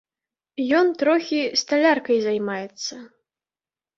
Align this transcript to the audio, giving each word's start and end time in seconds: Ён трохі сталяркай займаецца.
Ён 0.77 0.87
трохі 1.01 1.41
сталяркай 1.61 2.17
займаецца. 2.23 2.95